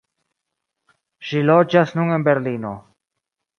[1.27, 2.75] Ŝi loĝas nun en Berlino.